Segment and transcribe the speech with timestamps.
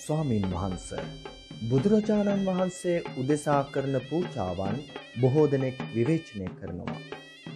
[0.00, 0.88] ස්වාමින් වහන්ස.
[1.70, 4.76] බුදුරජාණන් වහන්සේ උදෙසා කරන පූචාවන්
[5.20, 7.00] බොහෝ දෙනෙක් විවේචනය කරනවා.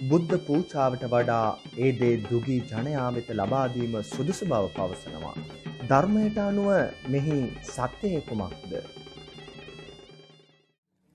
[0.09, 1.47] බුද්ධ පූචාවට වඩා
[1.79, 5.37] ඒ දේ දුගී ජනයා වෙත ලබාදීම සුදුසු බව පවසනවා.
[5.89, 6.69] ධර්මයට අනුව
[7.09, 7.39] මෙහි
[7.71, 8.77] සත්‍යය කුමක්ද?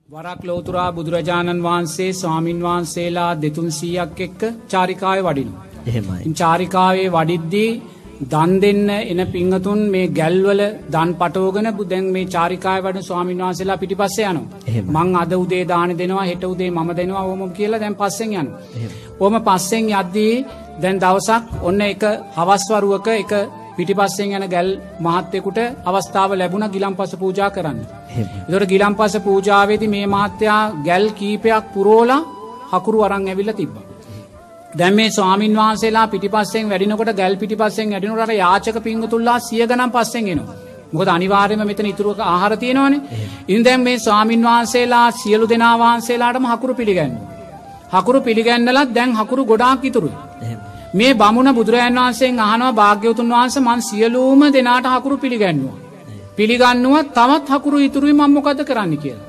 [0.08, 5.54] වරක් ලෝතුරා බුදුරජාණන් වහන්සේ ස්වාමින් වහන්සේලා දෙතුන් සීයක් එක්ක චාරිකාය වඩිනු.
[5.86, 6.34] එහෙමයි.
[6.34, 7.70] චාරිකාවේ වඩිද්දී
[8.22, 10.60] දන් දෙන්න එන පිංහතුන් මේ ගැල්වල
[10.90, 14.42] දන් පටෝගන බුදැන් මේ චාරිකාය වඩ ස්වාමින් වහන්සේලා පිටි පස්සේ යනු.
[14.86, 18.48] මං අද උදේ දාන දෙනවා හෙට උදේ ම දෙනවා ඕම කියලා දැන් පස්සෙන් යන.
[19.18, 20.44] ඕම පස්සෙන් යද්දී
[20.82, 22.04] දැන් දවසක් ඔන්න එක
[22.36, 23.32] හවස්වරුවක එක
[23.76, 24.68] පිටිපස්සෙන් යන ගැල්
[25.00, 27.78] මහත්තෙකුට අවස්ථාව ලැබුණ ගිලම් පස පූජා කරන්න.
[28.50, 32.26] දොට ගිලම් පස පූජාවේද මේ මහත්තයා ගැල් කීපයක් පුරෝලා
[32.72, 33.89] හකුරු අරං ඇවිල්ල තිබ්බ.
[34.72, 40.54] දැම් මේ ස්වාමින් වහන්සේලා පිටිපස්සෙන් වැඩිනකොට ගැල් පිටිපස්සෙන් වැඩිනුරට යාචක පිංගතුල්ලා සිය ගනම් පස්සෙන් එනවා.
[40.92, 42.94] මොකද අනිවාර්යම මෙතන ඉතුරුවක ආහාර තියෙනවන
[43.48, 47.12] ඉන්දැම් මේ ස්වාමින් වහන්සේලා සියලු දෙනා වහන්සේලාටම හකුරු පිළිගන්න.
[47.92, 50.16] හකුරු පිළිගන්නලත් දැන් හකුරු ගොඩාක් ඉතුරුයි.
[50.94, 55.76] මේ බමුණ බුදුරජන් වහන්සේ අහනවා භාග්‍යවතුන් වහන්ස මන් සියලූම දෙනාට හකුරු පිළිගන්නවා.
[56.36, 59.26] පිළිගන්නුව තවත් හකුරු ඉතුරුයි මංමොකද කරන්න කියලා.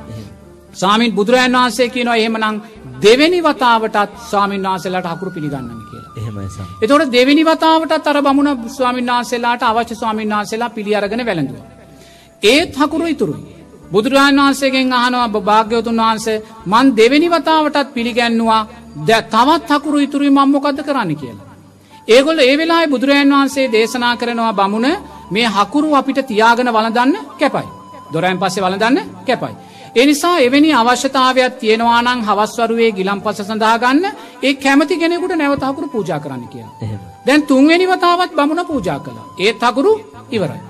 [0.73, 2.58] සාමීන් බුදුරජන් වහන්සේ කියනවා එහෙමනං
[3.02, 6.11] දෙවැනි වතාවටත් ස්වාමීන් වහන්සේලාට හකුරු පිළිගන්නම කියලා.
[6.81, 11.59] එතොට දෙවැනි වතාවටත් අර බමුණ ස්වාමීන් වහන්සේලාට අවශ්‍ය ස්වාමීන් වහන්සේලා පිළිඅරගෙන වැළඳුව.
[12.44, 13.44] ඒත් හකුරු ඉතුරුයි.
[13.91, 18.61] බුදුරජාන් වහන්සේගෙන් අහනවා භාග්‍යවතුන් වහන්සේ මන් දෙවැනි වතාවටත් පිළිගැන්නවා
[18.99, 21.47] ද තවත් හකුරු ඉතුරුයි මංමොකද කරන්න කියලා.
[22.07, 24.88] ඒගොල ඒ වෙලා බුදුරජන් වහන්සේ දේශනා කරනවා බමුණ
[25.31, 27.67] මේ හකුරු අපිට තියාගෙන වලදන්න කැපයි.
[28.13, 29.55] දොරෑන් පස්සේ වලදන්න කැපයි.
[29.95, 34.06] එනිසා එවැනි අවශ්‍යතාවයක් තියෙනවානං හවස්වරුවේ ගිලම් පස සඳහාගන්න
[34.42, 36.66] ඒ කැමති කෙනෙකුට නැවතහකුරු පූජා කරන්න කිය.
[37.25, 39.19] දැන් තුන්වෙනි වතාවත් බමුණ පූජා කළ.
[39.39, 39.92] ඒත් හකුරු
[40.31, 40.62] ඉවරයි.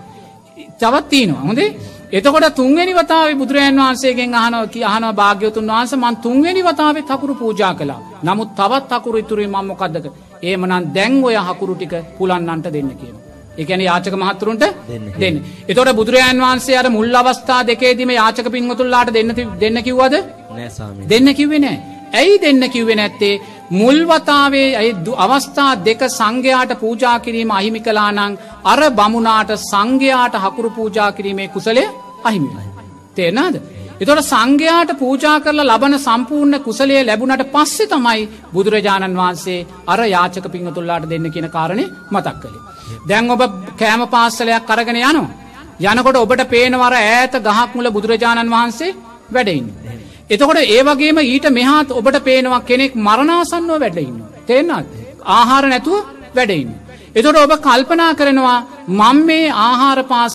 [0.79, 1.69] තවත් තියනවා හොඳේ
[2.11, 7.73] එතකොට තුන්වෙනි වතාව බුදුරජන් වහන්සේගෙන් අහනව කිය අහන භාග්‍යතුන් වහන්ස මන් තුන්වෙනි වතාවත් හකුරු පූජා
[7.75, 10.05] කලා නමුත් තවත් හකුරු ඉතුරේ මම්මොකක්දක
[10.43, 13.15] ඒමනන් දැන් ඔය හකුරු ටික පුලන්නන්ට දෙන්න කියන.
[13.57, 14.63] එකන යාචක මහත්තුරුන්ට
[15.19, 15.35] දෙන්න.
[15.67, 20.15] එතොට බුදුරජන් වහන්සේ අර මුල් අවස්ථා දෙකේදීම යාචක පින්වතුල්ලාට දෙන්න දෙන්න කිව්වද
[21.07, 21.77] දෙන්න කිව්වෙ නෑ.
[22.13, 23.41] ඇයි දෙන්න කිව්වෙ නැත්තේ
[23.71, 31.47] මුල්වතාවේ ඇයි අවස්ථා දෙක සංඝයාට පූජා කිරීම අහිමි කලානං අර බමුණාට සංඝයාට හකුරු පූජා කිරීමේ
[31.47, 31.83] කුසලය
[32.23, 32.65] අහිමිලයි.
[33.15, 33.55] තේනාද.
[34.01, 38.21] එතොට සංඝයාට පූජා කරලා ලබන සම්පූර්ණ කුසලය ලැබුණට පස්සෙ තමයි
[38.53, 42.63] බුදුරජාණන් වහන්සේ අර යාචක පිංහතුල්ලාට දෙන්න කියන කාරණය මතක් කළේ.
[43.07, 43.43] දැන් ඔබ
[43.75, 45.29] කෑම පාස්සලයක් කරගෙන යනවා.
[45.87, 48.95] යනකොට ඔබට පේනවර ඈත ගහක් මුල බුදුරජාණන් වහන්සේ
[49.29, 49.67] වැඩඉන්න.
[50.29, 54.17] එතකොට ඒ වගේම ඊට මෙහාත් ඔබට පේනවා කෙනෙක් මරණාසන්නව වැඩඉන්න.
[54.47, 54.87] තේෙන්න්නත්
[55.29, 55.99] ආහාර නැතුව
[56.35, 56.71] වැඩඉන්න.
[57.13, 60.29] එතොට ඔබ කල්පනා කරනවා මං මේ ආහාර පාස